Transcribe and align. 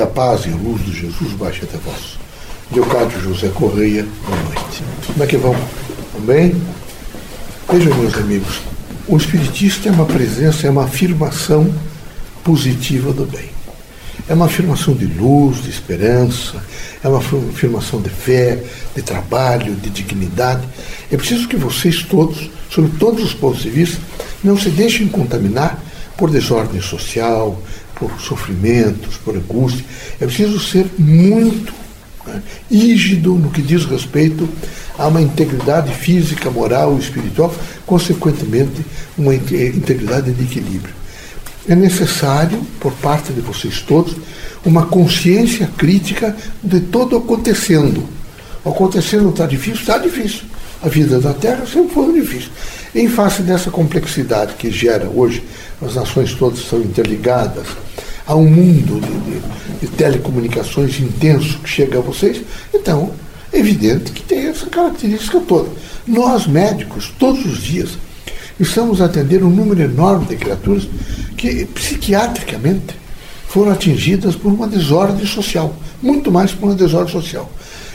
Que 0.00 0.04
a 0.04 0.06
paz 0.06 0.46
e 0.46 0.48
a 0.48 0.56
luz 0.56 0.82
de 0.82 0.98
Jesus 0.98 1.32
baixe 1.32 1.62
até 1.62 1.76
vós. 1.76 2.18
Leocádio 2.72 3.20
José 3.20 3.48
Correia, 3.48 4.06
boa 4.24 4.42
noite. 4.44 4.82
Como 5.06 5.22
é 5.22 5.26
que 5.26 5.36
vão? 5.36 5.54
Bem? 6.20 6.56
Vejam, 7.70 7.94
meus 7.98 8.14
amigos, 8.14 8.62
o 9.06 9.18
espiritista 9.18 9.90
é 9.90 9.92
uma 9.92 10.06
presença, 10.06 10.66
é 10.66 10.70
uma 10.70 10.84
afirmação 10.84 11.70
positiva 12.42 13.12
do 13.12 13.26
bem. 13.26 13.50
É 14.26 14.32
uma 14.32 14.46
afirmação 14.46 14.94
de 14.94 15.04
luz, 15.04 15.62
de 15.62 15.68
esperança, 15.68 16.64
é 17.04 17.06
uma 17.06 17.18
afirmação 17.18 18.00
de 18.00 18.08
fé, 18.08 18.58
de 18.96 19.02
trabalho, 19.02 19.74
de 19.74 19.90
dignidade. 19.90 20.66
É 21.12 21.16
preciso 21.18 21.46
que 21.46 21.56
vocês 21.56 22.02
todos, 22.04 22.48
sob 22.70 22.88
todos 22.98 23.22
os 23.22 23.34
pontos 23.34 23.60
de 23.60 23.68
vista, 23.68 23.98
não 24.42 24.56
se 24.56 24.70
deixem 24.70 25.06
contaminar 25.08 25.78
por 26.16 26.30
desordem 26.30 26.80
social, 26.80 27.60
por 28.00 28.10
sofrimentos, 28.18 29.18
por 29.18 29.36
angústia. 29.36 29.84
É 30.18 30.24
preciso 30.24 30.58
ser 30.58 30.86
muito 30.98 31.72
né, 32.26 32.42
rígido 32.70 33.34
no 33.34 33.50
que 33.50 33.60
diz 33.60 33.84
respeito 33.84 34.48
a 34.98 35.06
uma 35.06 35.20
integridade 35.20 35.94
física, 35.94 36.50
moral 36.50 36.96
e 36.96 37.00
espiritual, 37.00 37.54
consequentemente, 37.86 38.84
uma 39.16 39.34
integridade 39.34 40.32
de 40.32 40.42
equilíbrio. 40.42 40.94
É 41.68 41.74
necessário, 41.74 42.62
por 42.80 42.92
parte 42.94 43.32
de 43.32 43.40
vocês 43.40 43.80
todos, 43.80 44.16
uma 44.64 44.86
consciência 44.86 45.70
crítica 45.76 46.34
de 46.62 46.80
todo 46.80 47.16
acontecendo. 47.16 48.02
O 48.64 48.70
acontecendo 48.70 49.28
está 49.28 49.46
difícil? 49.46 49.80
Está 49.80 49.98
difícil. 49.98 50.42
A 50.82 50.88
vida 50.88 51.20
da 51.20 51.34
Terra 51.34 51.66
sempre 51.66 51.94
foi 51.94 52.12
difícil. 52.12 52.50
Em 52.94 53.08
face 53.08 53.42
dessa 53.42 53.70
complexidade 53.70 54.54
que 54.54 54.70
gera 54.70 55.08
hoje, 55.08 55.44
as 55.80 55.94
nações 55.94 56.34
todas 56.34 56.60
são 56.60 56.80
interligadas, 56.80 57.66
há 58.30 58.36
um 58.36 58.48
mundo 58.48 59.00
de, 59.00 59.40
de, 59.40 59.80
de 59.80 59.86
telecomunicações 59.96 61.00
intenso 61.00 61.58
que 61.58 61.68
chega 61.68 61.98
a 61.98 62.00
vocês, 62.00 62.40
então 62.72 63.10
é 63.52 63.58
evidente 63.58 64.12
que 64.12 64.22
tem 64.22 64.46
essa 64.46 64.66
característica 64.66 65.40
toda. 65.40 65.68
Nós, 66.06 66.46
médicos, 66.46 67.12
todos 67.18 67.44
os 67.44 67.60
dias, 67.60 67.98
estamos 68.58 69.00
a 69.00 69.06
atender 69.06 69.42
um 69.42 69.50
número 69.50 69.82
enorme 69.82 70.26
de 70.26 70.36
criaturas 70.36 70.88
que, 71.36 71.64
psiquiatricamente, 71.66 72.94
foram 73.48 73.72
atingidas 73.72 74.36
por 74.36 74.52
uma 74.52 74.68
desordem 74.68 75.26
social, 75.26 75.74
muito 76.00 76.30
mais 76.30 76.52
por 76.52 76.66
uma 76.66 76.76
desordem 76.76 77.12
social. 77.12 77.50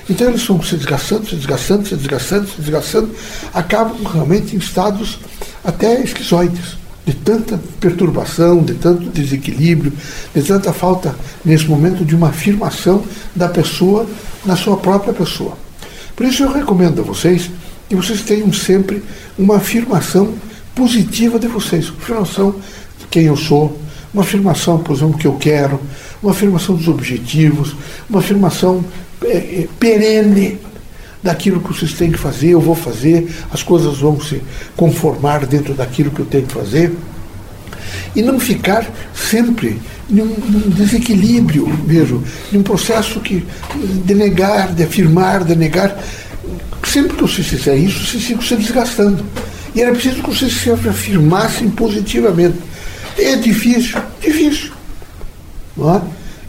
Então 0.10 0.28
eles 0.28 0.46
vão 0.46 0.62
se 0.62 0.76
desgastando, 0.76 1.30
se 1.30 1.36
desgastando, 1.36 1.88
se 1.88 1.96
desgastando, 1.96 2.48
se 2.48 2.62
desgastando, 2.62 3.16
acabam 3.54 4.04
realmente 4.04 4.54
em 4.54 4.60
estados 4.60 5.18
até 5.64 6.04
esquizoides, 6.04 6.76
de 7.06 7.14
tanta 7.14 7.60
perturbação, 7.80 8.64
de 8.64 8.74
tanto 8.74 9.10
desequilíbrio, 9.10 9.94
de 10.34 10.42
tanta 10.42 10.74
falta, 10.74 11.16
nesse 11.44 11.66
momento, 11.66 12.04
de 12.04 12.16
uma 12.16 12.30
afirmação 12.30 13.04
da 13.36 13.48
pessoa 13.48 14.08
na 14.46 14.56
sua 14.56 14.78
própria 14.78 15.14
pessoa. 15.14 15.58
Por 16.16 16.26
isso 16.26 16.44
eu 16.44 16.52
recomendo 16.52 17.02
a 17.02 17.04
vocês 17.04 17.50
que 17.88 17.96
vocês 17.96 18.22
tenham 18.22 18.52
sempre 18.52 19.04
uma 19.38 19.58
afirmação 19.58 20.34
positiva 20.74 21.38
de 21.38 21.48
vocês, 21.48 21.90
uma 21.90 21.98
afirmação 21.98 22.56
de 23.00 23.06
quem 23.08 23.26
eu 23.26 23.38
sou, 23.38 23.80
uma 24.14 24.24
afirmação, 24.24 24.80
por 24.80 24.96
exemplo, 24.96 25.18
que 25.18 25.28
eu 25.28 25.34
quero, 25.34 25.80
uma 26.22 26.32
afirmação 26.32 26.76
dos 26.76 26.88
objetivos, 26.88 27.76
uma 28.10 28.20
afirmação 28.20 28.84
é, 29.24 29.38
é, 29.38 29.68
perene 29.80 30.60
daquilo 31.26 31.60
que 31.60 31.74
vocês 31.74 31.94
têm 31.94 32.12
que 32.12 32.20
fazer, 32.20 32.50
eu 32.50 32.62
vou 32.62 32.76
fazer, 32.76 33.28
as 33.52 33.64
coisas 33.64 33.98
vão 33.98 34.22
se 34.22 34.42
conformar 34.78 35.48
dentro 35.48 35.74
daquilo 35.74 36.12
que 36.12 36.20
eu 36.20 36.26
tenho 36.26 36.46
que 36.46 36.54
fazer. 36.54 36.96
E 38.16 38.22
não 38.22 38.40
ficar 38.40 38.88
sempre 39.14 39.82
num, 40.08 40.26
num 40.26 40.70
desequilíbrio, 40.70 41.68
vejo, 41.84 42.24
num 42.52 42.62
processo 42.62 43.20
que, 43.20 43.44
de 44.06 44.14
negar, 44.14 44.72
de 44.74 44.84
afirmar, 44.84 45.44
de 45.44 45.56
negar. 45.56 46.00
Sempre 46.86 47.18
que 47.18 47.24
vocês 47.24 47.48
fizerem 47.48 47.86
isso, 47.86 48.06
vocês 48.06 48.24
ficam 48.24 48.44
se 48.44 48.56
desgastando. 48.56 49.26
E 49.74 49.82
era 49.82 49.92
preciso 49.92 50.22
que 50.22 50.30
vocês 50.30 50.54
se 50.54 50.70
afirmassem 50.70 51.72
positivamente. 51.72 52.58
É 53.18 53.36
difícil, 53.36 54.00
difícil. 54.22 54.72
Não 55.76 55.96
é? 55.96 56.02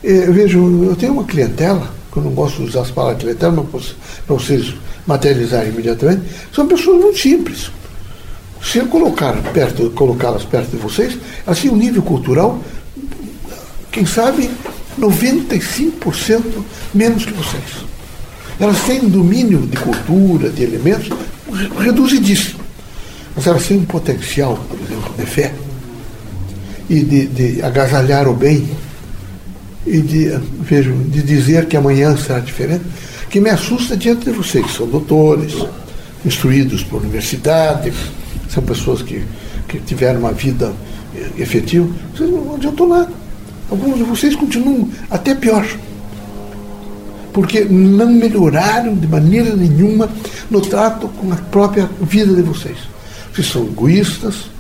Eu 0.04 0.32
vejo, 0.34 0.84
eu 0.84 0.94
tenho 0.94 1.14
uma 1.14 1.24
clientela, 1.24 1.95
eu 2.18 2.22
não 2.22 2.32
gosto 2.32 2.62
de 2.62 2.68
usar 2.68 2.82
as 2.82 2.90
palavras 2.90 3.22
clientela, 3.22 3.66
mas 3.72 3.94
para 4.26 4.36
vocês 4.36 4.74
materializarem 5.06 5.70
imediatamente, 5.70 6.22
são 6.52 6.66
pessoas 6.66 7.00
muito 7.00 7.18
simples. 7.18 7.70
Se 8.62 8.78
eu 8.78 8.86
colocar 8.86 9.34
perto, 9.52 9.90
colocá-las 9.90 10.44
perto 10.44 10.70
de 10.70 10.76
vocês, 10.76 11.16
assim 11.46 11.68
o 11.68 11.76
nível 11.76 12.02
cultural, 12.02 12.60
quem 13.92 14.04
sabe 14.04 14.50
95% 14.98 16.42
menos 16.92 17.24
que 17.24 17.32
vocês. 17.32 17.86
Elas 18.58 18.80
têm 18.82 19.08
domínio 19.08 19.60
de 19.60 19.76
cultura, 19.76 20.50
de 20.50 20.62
elementos, 20.62 21.10
reduzidíssimo. 21.78 22.60
Mas 23.34 23.46
elas 23.46 23.66
têm 23.66 23.78
um 23.78 23.84
potencial, 23.84 24.58
por 24.68 24.80
exemplo, 24.80 25.14
de 25.16 25.26
fé 25.26 25.54
e 26.88 27.00
de, 27.00 27.26
de 27.26 27.62
agasalhar 27.62 28.26
o 28.26 28.34
bem 28.34 28.68
e 29.86 30.00
de, 30.00 30.28
vejo, 30.60 30.92
de 30.94 31.22
dizer 31.22 31.66
que 31.66 31.76
amanhã 31.76 32.16
será 32.16 32.40
diferente, 32.40 32.84
que 33.30 33.40
me 33.40 33.50
assusta 33.50 33.96
diante 33.96 34.24
de 34.24 34.32
vocês, 34.32 34.66
que 34.66 34.72
são 34.72 34.86
doutores, 34.86 35.54
instruídos 36.24 36.82
por 36.82 37.02
universidade, 37.02 37.92
são 38.48 38.62
pessoas 38.62 39.02
que, 39.02 39.22
que 39.68 39.78
tiveram 39.80 40.20
uma 40.20 40.32
vida 40.32 40.72
efetiva, 41.38 41.88
vocês 42.14 42.30
não 42.30 42.54
adiantou 42.54 42.88
nada. 42.88 43.10
Alguns 43.70 43.96
de 43.96 44.04
vocês 44.04 44.34
continuam 44.36 44.88
até 45.10 45.34
pior. 45.34 45.66
Porque 47.32 47.64
não 47.64 48.10
melhoraram 48.10 48.94
de 48.94 49.06
maneira 49.06 49.54
nenhuma 49.54 50.08
no 50.50 50.60
trato 50.60 51.08
com 51.08 51.32
a 51.32 51.36
própria 51.36 51.88
vida 52.00 52.34
de 52.34 52.42
vocês. 52.42 52.78
Vocês 53.32 53.48
são 53.48 53.64
egoístas, 53.64 54.50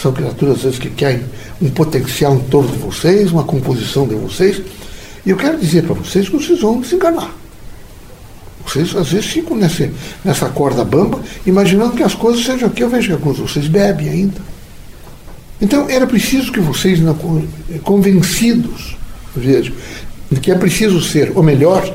são 0.00 0.12
criaturas 0.12 0.56
às 0.56 0.62
vezes 0.62 0.78
que 0.78 0.90
querem 0.90 1.24
um 1.60 1.70
potencial 1.70 2.34
em 2.34 2.40
torno 2.40 2.70
de 2.70 2.78
vocês, 2.78 3.30
uma 3.32 3.44
composição 3.44 4.06
de 4.06 4.14
vocês. 4.14 4.60
E 5.24 5.30
eu 5.30 5.36
quero 5.36 5.58
dizer 5.58 5.84
para 5.84 5.94
vocês 5.94 6.28
que 6.28 6.36
vocês 6.36 6.60
vão 6.60 6.80
desenganar. 6.80 7.30
Vocês 8.66 8.94
às 8.96 9.08
vezes 9.08 9.26
ficam 9.26 9.56
nessa, 9.56 9.90
nessa 10.24 10.48
corda 10.48 10.84
bamba, 10.84 11.20
imaginando 11.46 11.96
que 11.96 12.02
as 12.02 12.14
coisas 12.14 12.44
sejam 12.44 12.68
aqui. 12.68 12.82
Eu 12.82 12.90
vejo 12.90 13.08
que 13.08 13.12
alguns 13.12 13.36
de 13.36 13.42
vocês 13.42 13.68
bebem 13.68 14.08
ainda. 14.08 14.40
Então 15.60 15.88
era 15.88 16.06
preciso 16.06 16.52
que 16.52 16.60
vocês, 16.60 17.00
convencidos, 17.82 18.96
vejo, 19.34 19.72
de 20.30 20.40
que 20.40 20.50
é 20.50 20.54
preciso 20.54 21.00
ser, 21.00 21.32
ou 21.34 21.42
melhor, 21.42 21.88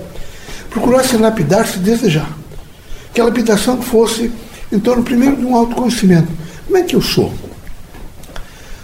procurassem 0.70 1.20
lapidar-se 1.20 1.78
desde 1.78 2.10
já. 2.10 2.28
Que 3.14 3.22
a 3.22 3.26
lapidação 3.26 3.82
fosse 3.82 4.32
em 4.72 4.80
torno, 4.80 5.04
primeiro, 5.04 5.36
de 5.36 5.46
um 5.46 5.56
autoconhecimento. 5.56 6.30
Como 6.66 6.78
é 6.78 6.84
que 6.84 6.96
eu 6.96 7.02
sou? 7.02 7.32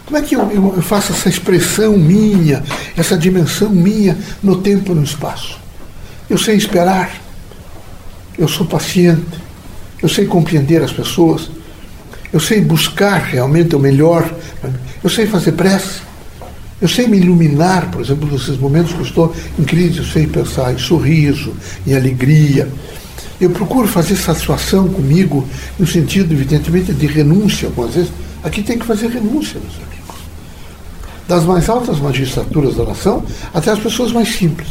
Como 0.07 0.17
é 0.17 0.21
que 0.21 0.37
eu, 0.37 0.49
eu, 0.49 0.81
faço 0.81 1.11
essa 1.11 1.27
expressão 1.27 1.97
minha, 1.97 2.63
essa 2.95 3.17
dimensão 3.17 3.69
minha 3.69 4.17
no 4.41 4.61
tempo 4.61 4.93
e 4.93 4.95
no 4.95 5.03
espaço? 5.03 5.59
Eu 6.29 6.37
sei 6.37 6.55
esperar, 6.55 7.11
eu 8.37 8.47
sou 8.47 8.65
paciente, 8.65 9.25
eu 10.01 10.07
sei 10.07 10.25
compreender 10.25 10.81
as 10.81 10.93
pessoas, 10.93 11.49
eu 12.31 12.39
sei 12.39 12.61
buscar 12.61 13.17
realmente 13.17 13.75
o 13.75 13.79
melhor, 13.79 14.33
eu 15.03 15.09
sei 15.09 15.27
fazer 15.27 15.51
prece, 15.51 15.99
eu 16.81 16.87
sei 16.87 17.05
me 17.05 17.17
iluminar, 17.17 17.91
por 17.91 17.99
exemplo, 17.99 18.31
nesses 18.31 18.57
momentos 18.57 18.93
que 18.93 18.99
eu 18.99 19.05
estou 19.05 19.35
em 19.59 19.63
crise, 19.65 19.97
eu 19.97 20.05
sei 20.05 20.25
pensar 20.25 20.73
em 20.73 20.77
sorriso, 20.77 21.53
em 21.85 21.93
alegria. 21.93 22.69
Eu 23.41 23.49
procuro 23.49 23.89
fazer 23.89 24.15
satisfação 24.15 24.87
comigo, 24.87 25.45
no 25.77 25.85
sentido, 25.85 26.33
evidentemente, 26.33 26.93
de 26.93 27.07
renúncia, 27.07 27.67
algumas 27.67 27.93
vezes. 27.93 28.11
Aqui 28.41 28.63
tem 28.63 28.79
que 28.79 28.85
fazer 28.85 29.09
renúncia, 29.09 29.59
das 31.27 31.43
mais 31.43 31.69
altas 31.69 31.99
magistraturas 31.99 32.75
da 32.75 32.85
nação 32.85 33.23
até 33.53 33.71
as 33.71 33.79
pessoas 33.79 34.11
mais 34.11 34.33
simples. 34.33 34.69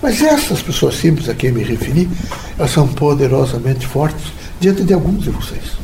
Mas 0.00 0.22
essas 0.22 0.62
pessoas 0.62 0.96
simples 0.96 1.28
a 1.28 1.34
quem 1.34 1.50
me 1.50 1.62
referi, 1.62 2.08
elas 2.56 2.70
são 2.70 2.86
poderosamente 2.86 3.86
fortes 3.86 4.32
diante 4.60 4.84
de 4.84 4.94
alguns 4.94 5.24
de 5.24 5.30
vocês. 5.30 5.78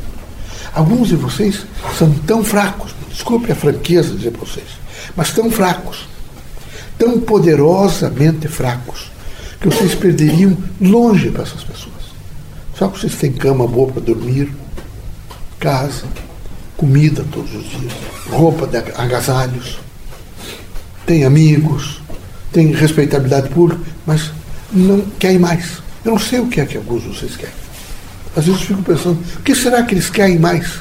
Alguns 0.73 1.09
de 1.09 1.15
vocês 1.15 1.65
são 1.97 2.11
tão 2.25 2.43
fracos, 2.43 2.93
desculpe 3.09 3.51
a 3.51 3.55
franqueza 3.55 4.15
dizer 4.15 4.31
para 4.31 4.45
vocês, 4.45 4.67
mas 5.15 5.31
tão 5.31 5.49
fracos, 5.49 6.07
tão 6.97 7.19
poderosamente 7.19 8.47
fracos, 8.47 9.11
que 9.59 9.69
vocês 9.69 9.95
perderiam 9.95 10.57
longe 10.81 11.29
para 11.29 11.43
essas 11.43 11.63
pessoas. 11.63 11.95
Só 12.77 12.87
que 12.89 12.99
vocês 12.99 13.15
têm 13.15 13.31
cama 13.31 13.65
boa 13.67 13.91
para 13.91 14.01
dormir, 14.01 14.53
casa, 15.59 16.03
comida 16.75 17.25
todos 17.31 17.53
os 17.55 17.69
dias, 17.69 17.93
roupa 18.29 18.67
de 18.67 18.77
agasalhos, 18.77 19.79
tem 21.05 21.23
amigos, 21.23 22.01
tem 22.51 22.71
respeitabilidade 22.71 23.49
pública, 23.49 23.81
mas 24.05 24.31
não 24.71 25.01
querem 25.19 25.39
mais. 25.39 25.83
Eu 26.03 26.11
não 26.11 26.19
sei 26.19 26.39
o 26.39 26.47
que 26.47 26.61
é 26.61 26.65
que 26.65 26.77
alguns 26.77 27.03
de 27.03 27.09
vocês 27.09 27.35
querem. 27.35 27.55
Às 28.35 28.45
vezes 28.45 28.61
eu 28.61 28.67
fico 28.67 28.83
pensando, 28.83 29.19
o 29.37 29.41
que 29.41 29.55
será 29.55 29.83
que 29.83 29.93
eles 29.93 30.09
querem 30.09 30.37
mais? 30.37 30.79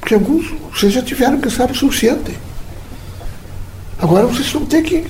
Porque 0.00 0.14
alguns, 0.14 0.46
vocês 0.74 0.92
já 0.92 1.02
tiveram 1.02 1.40
que 1.40 1.50
saber 1.50 1.72
o 1.72 1.76
suficiente. 1.76 2.36
Agora 3.98 4.26
vocês 4.26 4.50
vão 4.50 4.64
ter 4.64 4.82
que 4.82 5.04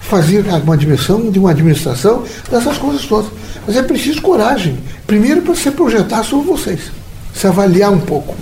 fazer 0.00 0.44
uma 0.62 0.76
dimensão 0.76 1.30
de 1.30 1.38
uma 1.38 1.50
administração 1.50 2.24
dessas 2.50 2.76
coisas 2.76 3.06
todas. 3.06 3.30
Mas 3.66 3.76
é 3.76 3.82
preciso 3.82 4.20
coragem. 4.20 4.78
Primeiro 5.06 5.42
para 5.42 5.54
se 5.54 5.70
projetar 5.70 6.22
sobre 6.24 6.46
vocês. 6.46 6.92
Se 7.34 7.46
avaliar 7.46 7.92
um 7.92 8.00
pouco. 8.00 8.36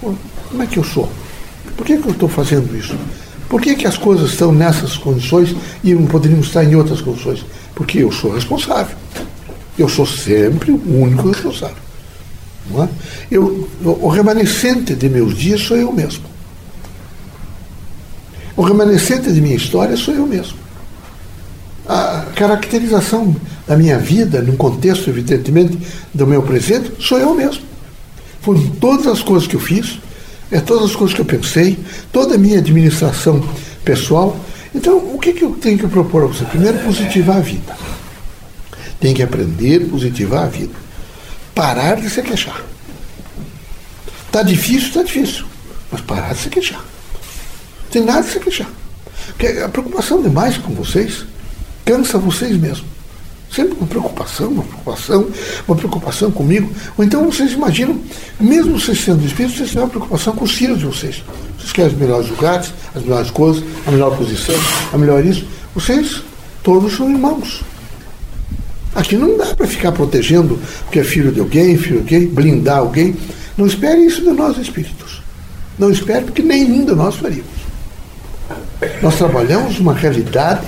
Como 0.00 0.62
é 0.62 0.66
que 0.66 0.78
eu 0.78 0.84
sou? 0.84 1.10
Por 1.76 1.86
que, 1.86 1.96
que 1.96 2.06
eu 2.06 2.12
estou 2.12 2.28
fazendo 2.28 2.76
isso? 2.76 2.96
Por 3.48 3.60
que, 3.60 3.74
que 3.74 3.86
as 3.86 3.96
coisas 3.96 4.30
estão 4.30 4.52
nessas 4.52 4.96
condições 4.96 5.56
e 5.82 5.94
não 5.94 6.06
poderíamos 6.06 6.48
estar 6.48 6.64
em 6.64 6.74
outras 6.74 7.00
condições? 7.00 7.44
Porque 7.74 7.98
eu 7.98 8.12
sou 8.12 8.34
responsável. 8.34 8.96
Eu 9.78 9.88
sou 9.88 10.06
sempre 10.06 10.70
o 10.70 11.02
único 11.02 11.28
responsável. 11.28 11.76
É? 12.76 12.88
Eu, 13.30 13.68
o 13.82 14.08
remanescente 14.08 14.94
de 14.94 15.08
meus 15.08 15.36
dias 15.36 15.62
sou 15.62 15.76
eu 15.76 15.90
mesmo. 15.92 16.24
O 18.54 18.62
remanescente 18.62 19.32
de 19.32 19.40
minha 19.40 19.56
história 19.56 19.96
sou 19.96 20.12
eu 20.12 20.26
mesmo. 20.26 20.58
A 21.88 22.26
caracterização 22.34 23.34
da 23.66 23.76
minha 23.76 23.98
vida, 23.98 24.42
num 24.42 24.56
contexto, 24.56 25.08
evidentemente, 25.08 25.78
do 26.12 26.26
meu 26.26 26.42
presente, 26.42 26.92
sou 26.98 27.18
eu 27.18 27.34
mesmo. 27.34 27.62
Foram 28.42 28.66
todas 28.80 29.06
as 29.06 29.22
coisas 29.22 29.48
que 29.48 29.56
eu 29.56 29.60
fiz, 29.60 29.98
é 30.50 30.60
todas 30.60 30.90
as 30.90 30.96
coisas 30.96 31.14
que 31.14 31.20
eu 31.20 31.26
pensei, 31.26 31.78
toda 32.12 32.34
a 32.34 32.38
minha 32.38 32.58
administração 32.58 33.46
pessoal. 33.84 34.38
Então, 34.74 34.96
o 34.96 35.18
que, 35.18 35.32
que 35.32 35.44
eu 35.44 35.52
tenho 35.52 35.78
que 35.78 35.86
propor 35.86 36.24
a 36.24 36.26
você? 36.26 36.44
Primeiro, 36.44 36.78
positivar 36.78 37.36
a 37.36 37.40
vida. 37.40 37.76
Tem 39.00 39.14
que 39.14 39.22
aprender 39.22 39.82
a 39.82 39.88
positivar 39.88 40.44
a 40.44 40.48
vida. 40.48 40.74
Parar 41.54 41.96
de 41.96 42.08
se 42.08 42.22
queixar. 42.22 42.62
Está 44.26 44.42
difícil, 44.42 44.88
está 44.88 45.02
difícil. 45.02 45.44
Mas 45.90 46.00
parar 46.00 46.34
de 46.34 46.40
se 46.40 46.48
queixar. 46.48 46.80
Não 46.80 47.90
tem 47.90 48.04
nada 48.04 48.22
de 48.22 48.30
se 48.30 48.40
queixar. 48.40 48.70
Porque 49.28 49.46
a 49.46 49.68
preocupação 49.68 50.22
demais 50.22 50.56
com 50.58 50.74
vocês 50.74 51.24
cansa 51.84 52.18
vocês 52.18 52.56
mesmos. 52.56 52.97
Sempre 53.50 53.76
uma 53.78 53.86
preocupação, 53.86 54.48
uma 54.48 54.62
preocupação, 54.62 55.28
uma 55.66 55.76
preocupação 55.76 56.30
comigo. 56.30 56.70
Ou 56.96 57.04
então 57.04 57.24
vocês 57.24 57.52
imaginam, 57.52 57.98
mesmo 58.38 58.78
vocês 58.78 59.00
sendo 59.00 59.24
espíritos, 59.24 59.56
vocês 59.56 59.70
têm 59.72 59.80
uma 59.80 59.88
preocupação 59.88 60.34
com 60.34 60.44
os 60.44 60.52
filhos 60.52 60.78
de 60.78 60.86
vocês. 60.86 61.22
Vocês 61.58 61.72
querem 61.72 61.92
os 61.92 61.98
melhores 61.98 62.28
lugares, 62.28 62.72
as 62.94 63.02
melhores 63.02 63.30
coisas, 63.30 63.64
a 63.86 63.90
melhor 63.90 64.16
posição, 64.16 64.54
a 64.92 64.98
melhor 64.98 65.24
isso. 65.24 65.46
Vocês 65.74 66.22
todos 66.62 66.94
são 66.94 67.10
irmãos. 67.10 67.62
Aqui 68.94 69.16
não 69.16 69.36
dá 69.36 69.54
para 69.54 69.66
ficar 69.66 69.92
protegendo 69.92 70.58
porque 70.84 70.98
é 71.00 71.04
filho 71.04 71.32
de 71.32 71.40
alguém, 71.40 71.76
filho 71.78 72.02
de 72.02 72.14
alguém, 72.14 72.28
blindar 72.28 72.78
alguém. 72.78 73.16
Não 73.56 73.66
espere 73.66 74.04
isso 74.04 74.20
de 74.22 74.30
nós 74.30 74.58
espíritos. 74.58 75.22
Não 75.78 75.90
espere 75.90 76.24
porque 76.24 76.42
nenhum 76.42 76.84
de 76.84 76.94
nós 76.94 77.16
faríamos. 77.16 77.58
Nós 79.02 79.16
trabalhamos 79.16 79.78
uma 79.78 79.94
realidade 79.94 80.66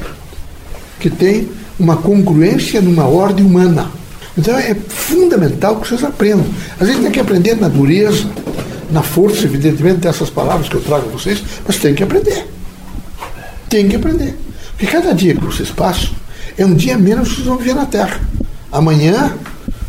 que 0.98 1.10
tem 1.10 1.48
uma 1.80 1.96
congruência 1.96 2.80
numa 2.80 3.06
ordem 3.06 3.44
humana. 3.44 3.90
Então 4.36 4.56
é 4.56 4.74
fundamental 4.74 5.80
que 5.80 5.88
vocês 5.88 6.04
aprendam. 6.04 6.46
Às 6.78 6.86
vezes 6.86 7.02
tem 7.02 7.10
que 7.10 7.18
aprender 7.18 7.56
na 7.56 7.68
dureza, 7.68 8.26
na 8.90 9.02
força, 9.02 9.44
evidentemente, 9.44 9.98
dessas 9.98 10.28
palavras 10.30 10.68
que 10.68 10.74
eu 10.76 10.82
trago 10.82 11.08
a 11.08 11.12
vocês, 11.12 11.42
mas 11.66 11.76
tem 11.78 11.94
que 11.94 12.02
aprender. 12.02 12.46
Tem 13.68 13.88
que 13.88 13.96
aprender. 13.96 14.36
Porque 14.72 14.86
cada 14.86 15.12
dia 15.12 15.34
que 15.34 15.44
vocês 15.44 15.70
passam 15.70 16.10
é 16.56 16.64
um 16.64 16.74
dia 16.74 16.98
menos 16.98 17.28
que 17.30 17.34
vocês 17.36 17.46
vão 17.46 17.56
viver 17.56 17.74
na 17.74 17.86
Terra. 17.86 18.20
Amanhã, 18.70 19.34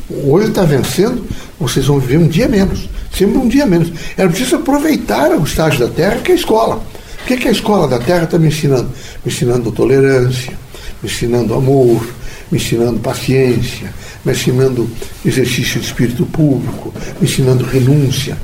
hoje 0.10 0.48
está 0.48 0.64
vencendo, 0.64 1.26
vocês 1.60 1.86
vão 1.86 2.00
viver 2.00 2.18
um 2.18 2.28
dia 2.28 2.48
menos. 2.48 2.90
Sempre 3.14 3.38
um 3.38 3.48
dia 3.48 3.66
menos. 3.66 3.92
É 4.18 4.26
preciso 4.26 4.56
aproveitar 4.56 5.32
o 5.32 5.44
estágio 5.44 5.80
da 5.80 5.94
Terra, 5.94 6.18
que 6.18 6.32
é 6.32 6.36
a 6.36 6.38
escola. 6.38 6.82
O 7.22 7.26
que, 7.26 7.34
é 7.34 7.38
que 7.38 7.48
a 7.48 7.52
escola 7.52 7.88
da 7.88 8.00
Terra 8.00 8.24
está 8.24 8.40
me 8.40 8.48
ensinando? 8.48 8.90
Me 9.24 9.32
ensinando 9.32 9.72
tolerância, 9.72 10.54
me 11.02 11.10
ensinando 11.10 11.54
amor, 11.54 12.06
me 12.52 12.58
ensinando 12.58 13.00
paciência, 13.00 13.94
me 14.24 14.32
ensinando 14.32 14.90
exercício 15.26 15.80
de 15.80 15.88
espírito 15.88 16.26
público, 16.26 16.94
me 17.20 17.28
ensinando 17.28 17.64
renúncia. 17.64 18.38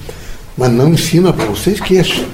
Mas 0.58 0.72
não 0.72 0.90
ensina 0.90 1.32
para 1.32 1.46
vocês 1.46 1.80
queixa, 1.80 2.26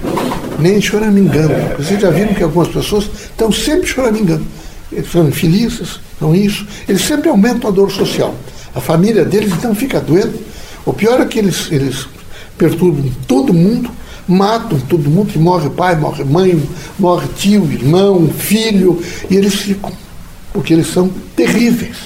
nem 0.60 0.80
choramingando. 0.80 1.54
Vocês 1.78 2.00
já 2.00 2.10
viram 2.10 2.34
que 2.34 2.44
algumas 2.44 2.70
pessoas 2.70 3.10
estão 3.26 3.52
sempre 3.52 3.88
choramingando. 3.88 4.46
Eles 4.92 5.12
são 5.12 5.28
infelizes, 5.28 6.00
são 6.20 6.34
isso. 6.34 6.66
Eles 6.88 7.02
sempre 7.02 7.30
aumentam 7.30 7.70
a 7.70 7.74
dor 7.74 7.92
social. 7.92 8.34
A 8.74 8.80
família 8.80 9.26
deles 9.26 9.52
então 9.54 9.76
fica 9.76 10.00
doente. 10.00 10.40
O 10.86 10.94
pior 10.94 11.20
é 11.20 11.26
que 11.26 11.40
eles, 11.40 11.70
eles 11.72 12.08
perturbam 12.58 13.12
todo 13.28 13.54
mundo, 13.54 13.90
matam 14.28 14.80
todo 14.80 15.10
mundo, 15.10 15.32
que 15.32 15.40
morre 15.40 15.70
pai, 15.70 15.96
morre 15.96 16.24
mãe, 16.24 16.62
morre 16.98 17.28
tio, 17.38 17.70
irmão, 17.72 18.28
filho, 18.30 19.02
e 19.30 19.36
eles 19.36 19.56
ficam 19.56 19.92
porque 20.54 20.74
eles 20.74 20.88
são 20.88 21.10
terríveis. 21.36 21.98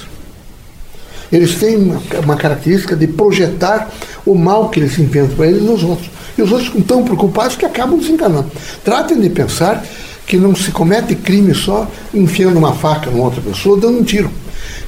Eles 1.31 1.55
têm 1.55 1.75
uma, 1.75 2.01
uma 2.23 2.35
característica 2.37 2.95
de 2.95 3.05
projetar 3.05 3.91
o 4.25 4.33
mal 4.33 4.69
que 4.69 4.79
eles 4.79 4.97
inventam 4.97 5.35
para 5.35 5.47
eles 5.47 5.61
nos 5.61 5.83
outros. 5.83 6.09
E 6.37 6.41
os 6.41 6.51
outros 6.51 6.69
ficam 6.69 6.81
tão 6.81 7.03
preocupados 7.03 7.55
que 7.55 7.65
acabam 7.65 7.99
desenganando. 7.99 8.49
Tratem 8.83 9.19
de 9.19 9.29
pensar 9.29 9.85
que 10.25 10.37
não 10.37 10.55
se 10.55 10.71
comete 10.71 11.15
crime 11.15 11.53
só 11.53 11.89
enfiando 12.13 12.57
uma 12.57 12.73
faca 12.73 13.11
numa 13.11 13.25
outra 13.25 13.41
pessoa, 13.41 13.79
dando 13.79 13.99
um 13.99 14.03
tiro. 14.03 14.31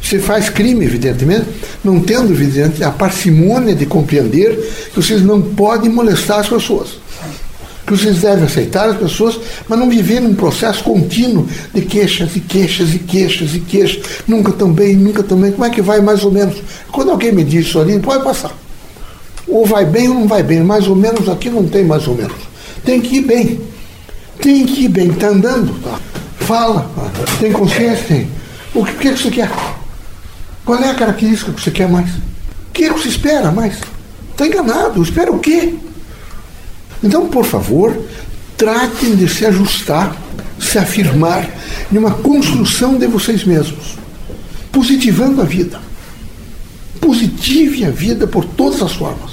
Se 0.02 0.20
faz 0.20 0.50
crime, 0.50 0.86
evidentemente, 0.86 1.46
não 1.84 2.00
tendo, 2.00 2.32
evidentemente, 2.32 2.84
a 2.84 2.92
parcimônia 2.92 3.76
de 3.76 3.86
compreender 3.86 4.56
que 4.94 4.96
vocês 5.02 5.22
não 5.22 5.42
podem 5.42 5.90
molestar 5.90 6.40
as 6.40 6.48
pessoas 6.50 7.00
que 7.90 7.98
vocês 7.98 8.22
devem 8.22 8.44
aceitar 8.44 8.88
as 8.88 8.98
pessoas, 8.98 9.40
mas 9.68 9.80
não 9.80 9.90
viver 9.90 10.20
num 10.20 10.36
processo 10.36 10.84
contínuo 10.84 11.48
de 11.74 11.82
queixas 11.82 12.36
e 12.36 12.40
queixas 12.40 12.94
e 12.94 13.00
queixas 13.00 13.56
e 13.56 13.60
queixas. 13.60 14.04
Nunca 14.28 14.52
tão 14.52 14.72
bem, 14.72 14.96
nunca 14.96 15.24
tão 15.24 15.40
bem. 15.40 15.52
Como 15.52 15.66
é 15.66 15.72
que 15.72 15.82
vai 15.82 16.00
mais 16.00 16.24
ou 16.24 16.32
menos? 16.32 16.58
Quando 16.92 17.10
alguém 17.10 17.32
me 17.32 17.44
diz 17.44 17.66
isso 17.66 17.80
ali, 17.80 17.98
pode 18.00 18.24
passar. 18.24 18.56
Ou 19.48 19.66
vai 19.66 19.86
bem 19.86 20.08
ou 20.08 20.14
não 20.14 20.28
vai 20.28 20.44
bem. 20.44 20.62
Mais 20.62 20.88
ou 20.88 20.96
menos 20.96 21.28
aqui 21.28 21.50
não 21.50 21.68
tem 21.68 21.84
mais 21.84 22.08
ou 22.08 22.16
menos. 22.16 22.38
Tem 22.86 23.02
que 23.02 23.18
ir 23.18 23.22
bem. 23.22 23.60
Tem 24.40 24.66
que 24.66 24.86
ir 24.86 24.90
bem. 24.90 25.10
Está 25.10 25.30
andando. 25.30 25.74
Tá? 25.82 26.00
Fala. 26.42 26.90
Tem 27.40 27.52
consciência? 27.52 28.06
Tem. 28.08 28.30
O 28.76 28.86
que, 28.86 28.92
o 28.92 28.96
que 28.98 29.10
você 29.10 29.32
quer? 29.32 29.52
Qual 30.64 30.78
é 30.80 30.92
a 30.92 30.94
característica 30.94 31.52
que 31.52 31.62
você 31.62 31.72
quer 31.72 31.90
mais? 31.90 32.10
O 32.12 32.72
que 32.72 32.88
você 32.88 33.08
espera 33.08 33.52
mais? 33.52 33.78
Está 34.32 34.46
enganado. 34.46 35.02
Espera 35.02 35.32
o 35.32 35.40
quê? 35.40 35.74
Então, 37.04 37.28
por 37.30 37.46
favor, 37.46 37.98
tratem 38.57 39.16
de 39.16 39.28
se 39.28 39.46
ajustar, 39.46 40.16
se 40.60 40.78
afirmar 40.78 41.50
em 41.92 41.98
uma 41.98 42.12
construção 42.12 42.98
de 42.98 43.07
vocês 43.07 43.44
mesmos, 43.44 43.96
positivando 44.72 45.42
a 45.42 45.45
vida. 45.45 45.80
Positive 47.00 47.85
a 47.85 47.90
vida 47.90 48.28
por 48.28 48.44
todas 48.44 48.81
as 48.81 48.92
formas. 48.94 49.31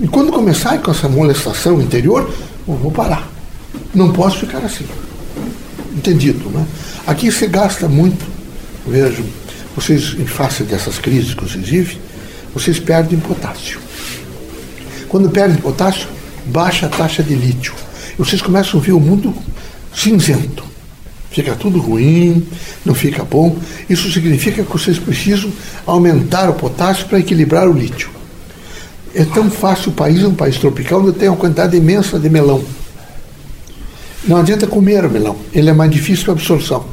E 0.00 0.06
quando 0.06 0.32
começar 0.32 0.78
com 0.78 0.90
essa 0.90 1.08
molestação 1.08 1.80
interior, 1.80 2.32
vou 2.66 2.90
parar. 2.90 3.28
Não 3.94 4.12
posso 4.12 4.40
ficar 4.40 4.58
assim. 4.58 4.84
Entendido, 5.96 6.48
né? 6.50 6.66
Aqui 7.06 7.30
se 7.32 7.46
gasta 7.46 7.88
muito. 7.88 8.24
Vejo, 8.86 9.24
vocês, 9.74 10.14
em 10.18 10.26
face 10.26 10.62
dessas 10.64 10.98
crises 10.98 11.34
que 11.34 11.44
vocês 11.44 11.66
vivem, 11.66 11.98
vocês 12.52 12.78
perdem 12.78 13.18
potássio. 13.18 13.80
Quando 15.08 15.30
perdem 15.30 15.56
potássio, 15.58 16.08
baixa 16.48 16.88
taxa 16.88 17.22
de 17.22 17.34
lítio. 17.34 17.74
E 18.14 18.16
vocês 18.16 18.42
começam 18.42 18.80
a 18.80 18.82
ver 18.82 18.92
o 18.92 19.00
mundo 19.00 19.34
cinzento. 19.94 20.64
Fica 21.30 21.54
tudo 21.54 21.78
ruim, 21.78 22.46
não 22.84 22.94
fica 22.94 23.22
bom. 23.22 23.56
Isso 23.88 24.10
significa 24.10 24.64
que 24.64 24.72
vocês 24.72 24.98
precisam 24.98 25.52
aumentar 25.86 26.48
o 26.48 26.54
potássio 26.54 27.06
para 27.06 27.18
equilibrar 27.18 27.68
o 27.68 27.72
lítio. 27.72 28.10
É 29.14 29.24
tão 29.24 29.50
fácil 29.50 29.90
o 29.90 29.94
país, 29.94 30.22
é 30.22 30.28
um 30.28 30.34
país 30.34 30.56
tropical, 30.56 31.00
onde 31.00 31.12
tem 31.12 31.28
uma 31.28 31.36
quantidade 31.36 31.76
imensa 31.76 32.18
de 32.18 32.28
melão. 32.28 32.62
Não 34.26 34.38
adianta 34.38 34.66
comer 34.66 35.04
o 35.04 35.10
melão, 35.10 35.36
ele 35.52 35.70
é 35.70 35.72
mais 35.72 35.90
difícil 35.90 36.24
para 36.24 36.34
absorção. 36.34 36.84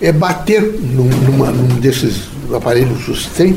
É 0.00 0.12
bater 0.12 0.62
num, 0.62 1.08
numa, 1.08 1.50
num 1.50 1.80
desses 1.80 2.35
aparelhos 2.54 3.06
você 3.06 3.28
tem, 3.36 3.56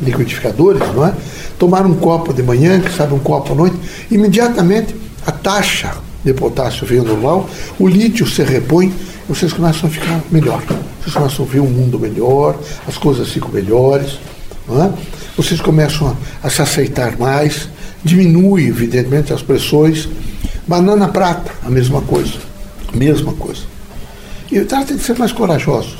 liquidificadores, 0.00 0.80
não 0.94 1.06
é? 1.06 1.14
tomar 1.58 1.84
um 1.84 1.94
copo 1.94 2.32
de 2.32 2.42
manhã, 2.42 2.80
que 2.80 2.90
sabe 2.92 3.12
um 3.14 3.18
copo 3.18 3.52
à 3.52 3.54
noite, 3.54 3.76
imediatamente 4.10 4.94
a 5.26 5.32
taxa 5.32 5.96
de 6.24 6.32
potássio 6.32 6.86
vem 6.86 7.00
normal, 7.00 7.48
o 7.78 7.88
lítio 7.88 8.26
se 8.26 8.42
repõe, 8.42 8.92
vocês 9.28 9.52
começam 9.52 9.88
a 9.88 9.92
ficar 9.92 10.20
melhor. 10.30 10.62
Vocês 11.00 11.14
começam 11.14 11.44
a 11.44 11.48
ver 11.48 11.60
um 11.60 11.70
mundo 11.70 11.98
melhor, 11.98 12.58
as 12.86 12.96
coisas 12.96 13.28
ficam 13.28 13.50
melhores, 13.50 14.18
é? 14.70 14.90
vocês 15.36 15.60
começam 15.60 16.16
a, 16.42 16.46
a 16.46 16.50
se 16.50 16.62
aceitar 16.62 17.16
mais, 17.18 17.68
diminui, 18.04 18.66
evidentemente, 18.68 19.32
as 19.32 19.42
pressões. 19.42 20.08
Banana 20.66 21.08
prata, 21.08 21.50
a 21.64 21.70
mesma 21.70 22.02
coisa. 22.02 22.34
Mesma 22.94 23.32
coisa. 23.32 23.62
E 24.50 24.60
trata 24.60 24.94
de 24.94 25.02
ser 25.02 25.18
mais 25.18 25.32
corajosos. 25.32 25.98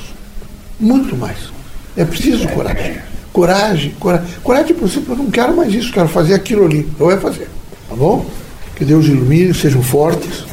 Muito 0.79 1.17
mais. 1.17 1.58
É 1.99 2.05
preciso 2.05 2.47
coragem. 2.51 2.95
Coragem, 3.33 3.95
coragem. 3.99 4.27
Coragem, 4.45 4.77
por 4.77 4.89
exemplo, 4.89 5.15
eu 5.15 5.19
não 5.19 5.31
quero 5.33 5.57
mais 5.57 5.75
isso, 5.75 5.93
quero 5.93 6.09
fazer 6.09 6.33
aquilo 6.33 6.65
ali. 6.65 6.89
Eu 6.97 7.07
vou 7.09 7.19
fazer. 7.19 7.49
Tá 7.89 7.97
bom? 7.97 8.25
Que 8.77 8.85
Deus 8.85 9.07
ilumine, 9.07 9.53
sejam 9.53 9.83
fortes. 9.83 10.45